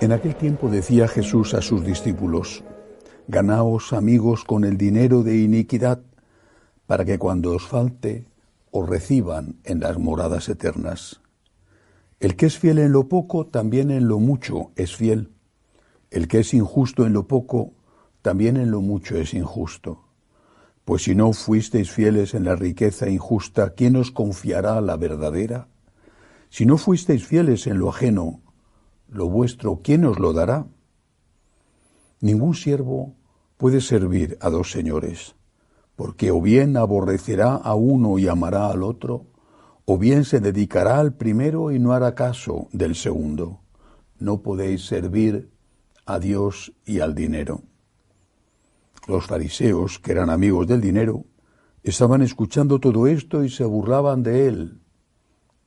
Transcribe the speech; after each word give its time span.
En 0.00 0.12
aquel 0.12 0.34
tiempo 0.34 0.70
decía 0.70 1.08
Jesús 1.08 1.52
a 1.52 1.60
sus 1.60 1.84
discípulos, 1.84 2.64
Ganaos 3.28 3.92
amigos 3.92 4.44
con 4.44 4.64
el 4.64 4.78
dinero 4.78 5.22
de 5.22 5.36
iniquidad, 5.36 6.00
para 6.86 7.04
que 7.04 7.18
cuando 7.18 7.52
os 7.52 7.66
falte 7.66 8.24
os 8.70 8.88
reciban 8.88 9.56
en 9.62 9.80
las 9.80 9.98
moradas 9.98 10.48
eternas. 10.48 11.20
El 12.18 12.34
que 12.34 12.46
es 12.46 12.58
fiel 12.58 12.78
en 12.78 12.92
lo 12.92 13.08
poco, 13.08 13.46
también 13.46 13.90
en 13.90 14.08
lo 14.08 14.18
mucho 14.18 14.70
es 14.74 14.96
fiel. 14.96 15.32
El 16.10 16.28
que 16.28 16.38
es 16.38 16.54
injusto 16.54 17.04
en 17.04 17.12
lo 17.12 17.28
poco, 17.28 17.74
también 18.22 18.56
en 18.56 18.70
lo 18.70 18.80
mucho 18.80 19.18
es 19.18 19.34
injusto. 19.34 20.04
Pues 20.86 21.02
si 21.02 21.14
no 21.14 21.30
fuisteis 21.34 21.90
fieles 21.90 22.32
en 22.32 22.44
la 22.44 22.56
riqueza 22.56 23.10
injusta, 23.10 23.74
¿quién 23.74 23.96
os 23.96 24.10
confiará 24.10 24.80
la 24.80 24.96
verdadera? 24.96 25.68
Si 26.48 26.64
no 26.64 26.78
fuisteis 26.78 27.26
fieles 27.26 27.66
en 27.66 27.78
lo 27.78 27.90
ajeno, 27.90 28.40
lo 29.10 29.28
vuestro, 29.28 29.80
¿quién 29.82 30.04
os 30.04 30.18
lo 30.18 30.32
dará? 30.32 30.66
Ningún 32.20 32.54
siervo 32.54 33.14
puede 33.56 33.80
servir 33.80 34.38
a 34.40 34.50
dos 34.50 34.70
señores, 34.70 35.34
porque 35.96 36.30
o 36.30 36.40
bien 36.40 36.76
aborrecerá 36.76 37.54
a 37.56 37.74
uno 37.74 38.18
y 38.18 38.28
amará 38.28 38.68
al 38.68 38.82
otro, 38.82 39.26
o 39.84 39.98
bien 39.98 40.24
se 40.24 40.40
dedicará 40.40 41.00
al 41.00 41.14
primero 41.14 41.72
y 41.72 41.78
no 41.78 41.92
hará 41.92 42.14
caso 42.14 42.68
del 42.72 42.94
segundo. 42.94 43.60
No 44.18 44.42
podéis 44.42 44.86
servir 44.86 45.50
a 46.06 46.18
Dios 46.18 46.72
y 46.84 47.00
al 47.00 47.14
dinero. 47.14 47.62
Los 49.08 49.26
fariseos, 49.26 49.98
que 49.98 50.12
eran 50.12 50.30
amigos 50.30 50.66
del 50.68 50.80
dinero, 50.80 51.24
estaban 51.82 52.22
escuchando 52.22 52.78
todo 52.78 53.06
esto 53.06 53.42
y 53.42 53.50
se 53.50 53.64
burlaban 53.64 54.22
de 54.22 54.46
él. 54.46 54.80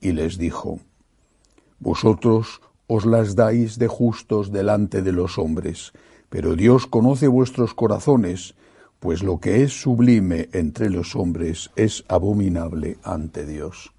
Y 0.00 0.12
les 0.12 0.36
dijo, 0.36 0.80
Vosotros 1.78 2.60
os 2.90 3.06
las 3.06 3.36
dais 3.36 3.78
de 3.78 3.86
justos 3.86 4.50
delante 4.50 5.00
de 5.00 5.12
los 5.12 5.38
hombres, 5.38 5.92
pero 6.28 6.56
Dios 6.56 6.88
conoce 6.88 7.28
vuestros 7.28 7.72
corazones, 7.72 8.56
pues 8.98 9.22
lo 9.22 9.38
que 9.38 9.62
es 9.62 9.80
sublime 9.80 10.48
entre 10.52 10.90
los 10.90 11.14
hombres 11.14 11.70
es 11.76 12.04
abominable 12.08 12.98
ante 13.04 13.46
Dios. 13.46 13.92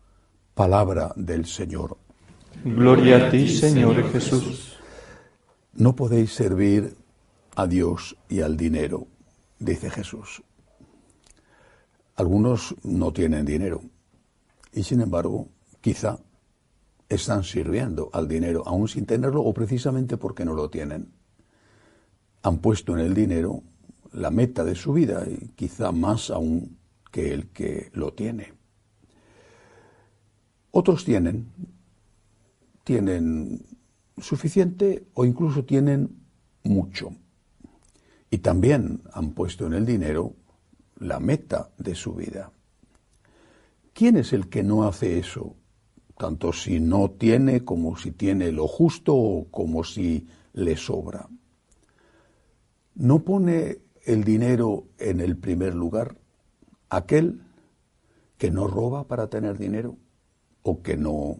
Palabra 0.55 1.13
del 1.15 1.45
Señor. 1.45 1.95
Gloria 2.65 3.27
a 3.27 3.31
ti, 3.31 3.47
Señor 3.47 4.03
Jesús. 4.11 4.77
No 5.73 5.95
podéis 5.95 6.33
servir 6.33 6.93
a 7.55 7.67
Dios 7.67 8.17
y 8.27 8.41
al 8.41 8.57
dinero, 8.57 9.07
dice 9.57 9.89
Jesús. 9.89 10.43
Algunos 12.17 12.75
no 12.83 13.13
tienen 13.13 13.45
dinero 13.45 13.81
y 14.73 14.83
sin 14.83 14.99
embargo 14.99 15.47
quizá 15.79 16.19
están 17.15 17.43
sirviendo 17.43 18.09
al 18.13 18.27
dinero 18.27 18.63
aún 18.65 18.87
sin 18.87 19.05
tenerlo 19.05 19.41
o 19.41 19.53
precisamente 19.53 20.17
porque 20.17 20.45
no 20.45 20.53
lo 20.53 20.69
tienen. 20.69 21.11
Han 22.43 22.59
puesto 22.59 22.93
en 22.93 22.99
el 22.99 23.13
dinero 23.13 23.63
la 24.13 24.31
meta 24.31 24.63
de 24.63 24.75
su 24.75 24.93
vida 24.93 25.25
y 25.27 25.49
quizá 25.49 25.91
más 25.91 26.29
aún 26.29 26.77
que 27.11 27.33
el 27.33 27.47
que 27.49 27.91
lo 27.93 28.13
tiene. 28.13 28.53
Otros 30.71 31.03
tienen, 31.03 31.47
tienen 32.85 33.65
suficiente 34.17 35.05
o 35.13 35.25
incluso 35.25 35.65
tienen 35.65 36.21
mucho. 36.63 37.11
Y 38.29 38.37
también 38.37 39.01
han 39.11 39.31
puesto 39.31 39.67
en 39.67 39.73
el 39.73 39.85
dinero 39.85 40.33
la 40.97 41.19
meta 41.19 41.71
de 41.77 41.95
su 41.95 42.13
vida. 42.13 42.51
¿Quién 43.93 44.15
es 44.15 44.31
el 44.31 44.47
que 44.47 44.63
no 44.63 44.87
hace 44.87 45.19
eso? 45.19 45.55
Tanto 46.21 46.53
si 46.53 46.79
no 46.79 47.09
tiene 47.09 47.65
como 47.65 47.97
si 47.97 48.11
tiene 48.11 48.51
lo 48.51 48.67
justo 48.67 49.15
o 49.15 49.47
como 49.49 49.83
si 49.83 50.27
le 50.53 50.77
sobra. 50.77 51.27
¿No 52.93 53.23
pone 53.23 53.79
el 54.05 54.23
dinero 54.23 54.83
en 54.99 55.19
el 55.19 55.35
primer 55.35 55.73
lugar 55.73 56.19
aquel 56.91 57.41
que 58.37 58.51
no 58.51 58.67
roba 58.67 59.07
para 59.07 59.31
tener 59.31 59.57
dinero 59.57 59.97
o 60.61 60.83
que 60.83 60.95
no 60.95 61.37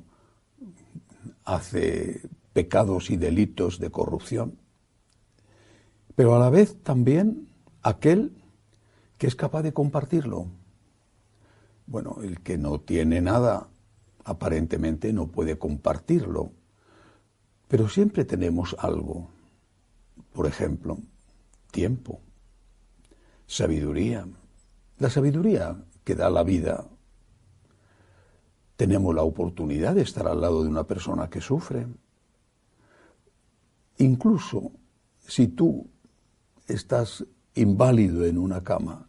hace 1.44 2.28
pecados 2.52 3.12
y 3.12 3.18
delitos 3.18 3.78
de 3.78 3.92
corrupción, 3.92 4.58
pero 6.16 6.36
a 6.36 6.40
la 6.40 6.50
vez 6.50 6.82
también 6.82 7.50
aquel 7.84 8.36
que 9.20 9.28
es 9.28 9.36
capaz 9.36 9.62
de 9.62 9.74
compartirlo. 9.74 10.48
Bueno, 11.86 12.18
el 12.24 12.42
que 12.42 12.58
no 12.58 12.80
tiene 12.80 13.22
nada 13.22 13.68
aparentemente 14.24 15.14
no 15.14 15.28
puede 15.28 15.58
compartirlo, 15.58 16.52
pero 17.68 17.88
siempre 17.90 18.26
tenemos 18.26 18.76
algo. 18.80 19.30
Por 20.34 20.48
ejemplo, 20.48 20.98
tiempo, 21.72 22.20
sabiduría. 23.48 24.28
La 25.00 25.10
sabiduría 25.10 25.84
que 26.04 26.16
da 26.16 26.30
la 26.30 26.44
vida. 26.44 26.88
Tenemos 28.76 29.14
la 29.14 29.24
oportunidad 29.24 29.96
de 29.96 30.02
estar 30.02 30.28
al 30.28 30.42
lado 30.42 30.64
de 30.64 30.70
una 30.70 30.86
persona 30.86 31.30
que 31.30 31.42
sufre. 31.42 31.88
Incluso 33.98 34.72
si 35.28 35.48
tú 35.48 35.88
estás 36.68 37.26
inválido 37.56 38.26
en 38.26 38.38
una 38.38 38.64
cama, 38.64 39.08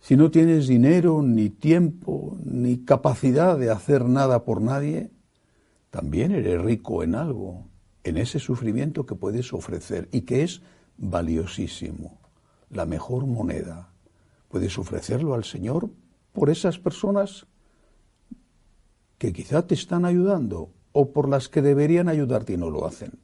si 0.00 0.16
no 0.16 0.30
tienes 0.30 0.68
dinero, 0.68 1.22
ni 1.22 1.50
tiempo, 1.50 2.17
ni 2.58 2.84
capacidad 2.84 3.56
de 3.56 3.70
hacer 3.70 4.04
nada 4.04 4.44
por 4.44 4.60
nadie, 4.60 5.10
también 5.90 6.32
eres 6.32 6.60
rico 6.60 7.02
en 7.02 7.14
algo, 7.14 7.66
en 8.04 8.16
ese 8.18 8.38
sufrimiento 8.38 9.06
que 9.06 9.14
puedes 9.14 9.52
ofrecer 9.52 10.08
y 10.12 10.22
que 10.22 10.42
es 10.42 10.62
valiosísimo, 10.96 12.18
la 12.70 12.84
mejor 12.84 13.26
moneda. 13.26 13.92
Puedes 14.48 14.78
ofrecerlo 14.78 15.34
al 15.34 15.44
Señor 15.44 15.90
por 16.32 16.50
esas 16.50 16.78
personas 16.78 17.46
que 19.18 19.32
quizá 19.32 19.66
te 19.66 19.74
están 19.74 20.04
ayudando 20.04 20.70
o 20.92 21.12
por 21.12 21.28
las 21.28 21.48
que 21.48 21.62
deberían 21.62 22.08
ayudarte 22.08 22.54
y 22.54 22.56
no 22.56 22.70
lo 22.70 22.86
hacen. 22.86 23.18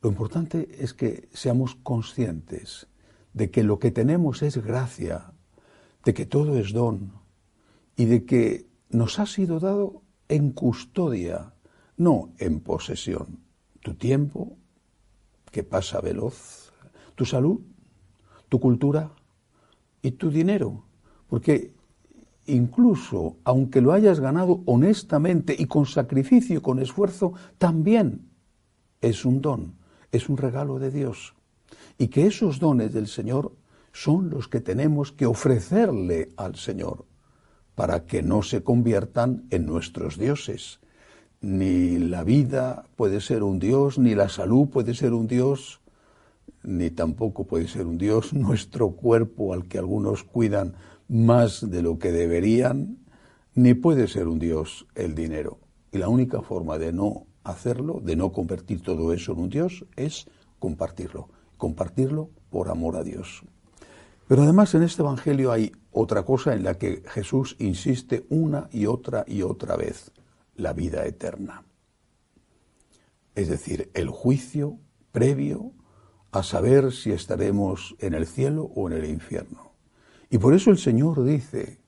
Lo 0.00 0.10
importante 0.10 0.68
es 0.78 0.94
que 0.94 1.28
seamos 1.32 1.74
conscientes 1.74 2.86
de 3.32 3.50
que 3.50 3.62
lo 3.62 3.78
que 3.78 3.90
tenemos 3.90 4.42
es 4.42 4.56
gracia, 4.58 5.32
de 6.04 6.14
que 6.14 6.26
todo 6.26 6.58
es 6.58 6.72
don 6.72 7.12
y 7.98 8.04
de 8.04 8.24
que 8.24 8.64
nos 8.90 9.18
ha 9.18 9.26
sido 9.26 9.58
dado 9.58 10.02
en 10.28 10.52
custodia, 10.52 11.52
no 11.96 12.30
en 12.38 12.60
posesión. 12.60 13.40
Tu 13.82 13.94
tiempo, 13.94 14.56
que 15.50 15.64
pasa 15.64 16.00
veloz, 16.00 16.72
tu 17.16 17.24
salud, 17.24 17.60
tu 18.48 18.60
cultura 18.60 19.10
y 20.00 20.12
tu 20.12 20.30
dinero. 20.30 20.84
Porque 21.26 21.74
incluso 22.46 23.36
aunque 23.42 23.80
lo 23.80 23.92
hayas 23.92 24.20
ganado 24.20 24.62
honestamente 24.66 25.54
y 25.58 25.66
con 25.66 25.84
sacrificio, 25.84 26.62
con 26.62 26.78
esfuerzo, 26.78 27.32
también 27.58 28.30
es 29.00 29.24
un 29.24 29.42
don, 29.42 29.74
es 30.12 30.28
un 30.28 30.36
regalo 30.36 30.78
de 30.78 30.92
Dios. 30.92 31.34
Y 31.98 32.06
que 32.08 32.28
esos 32.28 32.60
dones 32.60 32.92
del 32.92 33.08
Señor 33.08 33.56
son 33.92 34.30
los 34.30 34.46
que 34.46 34.60
tenemos 34.60 35.10
que 35.10 35.26
ofrecerle 35.26 36.28
al 36.36 36.54
Señor 36.54 37.07
para 37.78 38.06
que 38.06 38.24
no 38.24 38.42
se 38.42 38.64
conviertan 38.64 39.44
en 39.50 39.64
nuestros 39.64 40.18
dioses. 40.18 40.80
Ni 41.40 41.96
la 41.96 42.24
vida 42.24 42.86
puede 42.96 43.20
ser 43.20 43.44
un 43.44 43.60
dios, 43.60 44.00
ni 44.00 44.16
la 44.16 44.28
salud 44.28 44.68
puede 44.68 44.94
ser 44.94 45.12
un 45.12 45.28
dios, 45.28 45.80
ni 46.64 46.90
tampoco 46.90 47.44
puede 47.44 47.68
ser 47.68 47.86
un 47.86 47.96
dios 47.96 48.32
nuestro 48.32 48.90
cuerpo 48.90 49.52
al 49.52 49.68
que 49.68 49.78
algunos 49.78 50.24
cuidan 50.24 50.74
más 51.06 51.70
de 51.70 51.82
lo 51.82 52.00
que 52.00 52.10
deberían, 52.10 52.98
ni 53.54 53.74
puede 53.74 54.08
ser 54.08 54.26
un 54.26 54.40
dios 54.40 54.88
el 54.96 55.14
dinero. 55.14 55.60
Y 55.92 55.98
la 55.98 56.08
única 56.08 56.42
forma 56.42 56.78
de 56.78 56.92
no 56.92 57.28
hacerlo, 57.44 58.00
de 58.02 58.16
no 58.16 58.32
convertir 58.32 58.82
todo 58.82 59.12
eso 59.12 59.34
en 59.34 59.38
un 59.38 59.50
dios, 59.50 59.86
es 59.94 60.26
compartirlo. 60.58 61.28
Compartirlo 61.56 62.30
por 62.50 62.70
amor 62.70 62.96
a 62.96 63.04
Dios. 63.04 63.44
Pero 64.28 64.42
además 64.42 64.74
en 64.74 64.82
este 64.82 65.00
Evangelio 65.00 65.50
hay 65.50 65.72
otra 65.90 66.22
cosa 66.22 66.54
en 66.54 66.62
la 66.62 66.76
que 66.76 67.02
Jesús 67.08 67.56
insiste 67.58 68.26
una 68.28 68.68
y 68.70 68.84
otra 68.84 69.24
y 69.26 69.40
otra 69.40 69.74
vez, 69.74 70.12
la 70.54 70.74
vida 70.74 71.06
eterna. 71.06 71.64
Es 73.34 73.48
decir, 73.48 73.90
el 73.94 74.10
juicio 74.10 74.78
previo 75.12 75.72
a 76.30 76.42
saber 76.42 76.92
si 76.92 77.10
estaremos 77.10 77.96
en 78.00 78.12
el 78.12 78.26
cielo 78.26 78.70
o 78.74 78.90
en 78.90 78.98
el 78.98 79.06
infierno. 79.06 79.72
Y 80.28 80.36
por 80.36 80.52
eso 80.52 80.70
el 80.70 80.78
Señor 80.78 81.24
dice, 81.24 81.80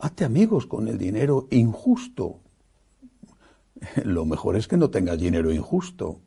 hazte 0.00 0.24
amigos 0.24 0.66
con 0.66 0.88
el 0.88 0.98
dinero 0.98 1.46
injusto. 1.52 2.40
Lo 4.04 4.24
mejor 4.24 4.56
es 4.56 4.66
que 4.66 4.76
no 4.76 4.90
tengas 4.90 5.20
dinero 5.20 5.52
injusto. 5.52 6.18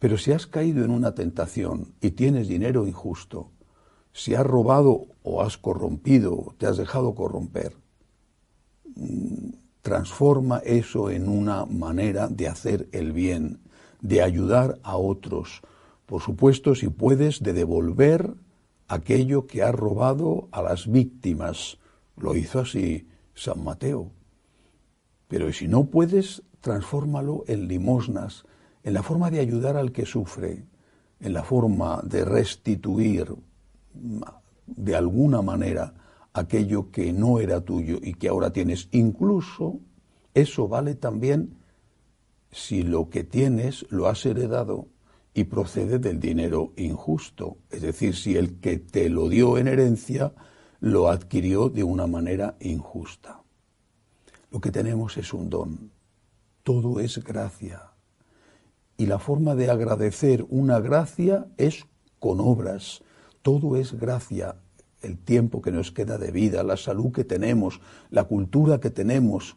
Pero 0.00 0.18
si 0.18 0.32
has 0.32 0.48
caído 0.48 0.84
en 0.84 0.90
una 0.90 1.14
tentación 1.14 1.94
y 2.00 2.10
tienes 2.10 2.48
dinero 2.48 2.88
injusto, 2.88 3.52
si 4.12 4.34
has 4.34 4.46
robado 4.46 5.06
o 5.22 5.42
has 5.42 5.56
corrompido, 5.56 6.54
te 6.58 6.66
has 6.66 6.76
dejado 6.76 7.14
corromper, 7.14 7.76
mm, 8.94 9.54
transforma 9.80 10.58
eso 10.58 11.10
en 11.10 11.28
una 11.28 11.66
manera 11.66 12.28
de 12.28 12.48
hacer 12.48 12.88
el 12.92 13.12
bien, 13.12 13.60
de 14.00 14.22
ayudar 14.22 14.78
a 14.82 14.96
otros. 14.96 15.62
Por 16.06 16.22
supuesto, 16.22 16.74
si 16.74 16.88
puedes, 16.88 17.42
de 17.42 17.52
devolver 17.52 18.34
aquello 18.88 19.46
que 19.46 19.62
ha 19.62 19.72
robado 19.72 20.48
a 20.52 20.62
las 20.62 20.90
víctimas. 20.90 21.78
Lo 22.16 22.36
hizo 22.36 22.60
así 22.60 23.08
San 23.34 23.64
Mateo. 23.64 24.10
Pero 25.28 25.52
si 25.52 25.66
no 25.66 25.86
puedes, 25.86 26.42
transfórmalo 26.60 27.44
en 27.46 27.68
limosnas, 27.68 28.44
en 28.82 28.94
la 28.94 29.02
forma 29.02 29.30
de 29.30 29.40
ayudar 29.40 29.76
al 29.76 29.92
que 29.92 30.04
sufre, 30.04 30.66
en 31.20 31.32
la 31.32 31.42
forma 31.42 32.02
de 32.04 32.24
restituir 32.24 33.34
de 34.66 34.96
alguna 34.96 35.42
manera 35.42 35.94
aquello 36.32 36.90
que 36.90 37.12
no 37.12 37.40
era 37.40 37.60
tuyo 37.60 37.98
y 38.02 38.14
que 38.14 38.28
ahora 38.28 38.52
tienes. 38.52 38.88
Incluso 38.92 39.80
eso 40.34 40.68
vale 40.68 40.94
también 40.94 41.58
si 42.50 42.82
lo 42.82 43.08
que 43.08 43.24
tienes 43.24 43.86
lo 43.90 44.08
has 44.08 44.24
heredado 44.26 44.88
y 45.34 45.44
procede 45.44 45.98
del 45.98 46.20
dinero 46.20 46.72
injusto, 46.76 47.56
es 47.70 47.82
decir, 47.82 48.14
si 48.14 48.36
el 48.36 48.60
que 48.60 48.76
te 48.78 49.08
lo 49.08 49.28
dio 49.28 49.56
en 49.56 49.68
herencia 49.68 50.34
lo 50.80 51.08
adquirió 51.08 51.68
de 51.68 51.84
una 51.84 52.06
manera 52.06 52.56
injusta. 52.60 53.42
Lo 54.50 54.60
que 54.60 54.70
tenemos 54.70 55.16
es 55.16 55.32
un 55.32 55.48
don, 55.48 55.90
todo 56.62 57.00
es 57.00 57.22
gracia. 57.24 57.92
Y 58.98 59.06
la 59.06 59.18
forma 59.18 59.54
de 59.54 59.70
agradecer 59.70 60.44
una 60.50 60.80
gracia 60.80 61.46
es 61.56 61.86
con 62.18 62.40
obras, 62.40 63.02
todo 63.42 63.76
es 63.76 63.98
gracia, 63.98 64.56
el 65.02 65.18
tiempo 65.18 65.60
que 65.60 65.72
nos 65.72 65.90
queda 65.90 66.16
de 66.16 66.30
vida, 66.30 66.62
la 66.62 66.76
salud 66.76 67.12
que 67.12 67.24
tenemos, 67.24 67.80
la 68.10 68.24
cultura 68.24 68.80
que 68.80 68.90
tenemos, 68.90 69.56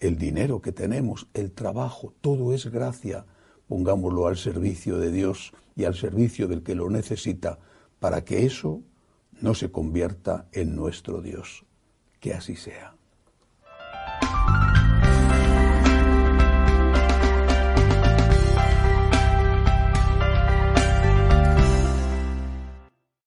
el 0.00 0.16
dinero 0.16 0.60
que 0.60 0.72
tenemos, 0.72 1.28
el 1.34 1.52
trabajo, 1.52 2.14
todo 2.20 2.52
es 2.54 2.66
gracia 2.66 3.26
pongámoslo 3.72 4.26
al 4.26 4.36
servicio 4.36 4.98
de 4.98 5.10
Dios 5.10 5.54
y 5.74 5.84
al 5.84 5.94
servicio 5.94 6.46
del 6.46 6.62
que 6.62 6.74
lo 6.74 6.90
necesita, 6.90 7.58
para 8.00 8.22
que 8.22 8.44
eso 8.44 8.82
no 9.40 9.54
se 9.54 9.70
convierta 9.70 10.46
en 10.52 10.76
nuestro 10.76 11.22
Dios. 11.22 11.64
Que 12.20 12.34
así 12.34 12.54
sea. 12.54 12.94